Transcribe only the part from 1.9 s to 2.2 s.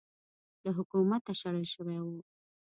و